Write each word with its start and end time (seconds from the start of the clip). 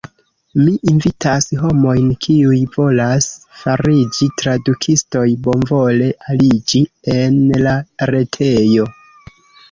Mi 0.67 0.71
invitas 0.91 1.47
homojn 1.63 2.05
kiuj 2.25 2.55
volas 2.77 3.27
fariĝi 3.63 4.29
tradukistoj 4.41 5.25
bonvole 5.49 6.07
aliĝi 6.33 6.81
en 7.17 7.37
la 7.67 7.75
retejo. 8.13 8.89